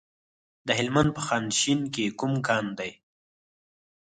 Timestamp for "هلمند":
0.79-1.09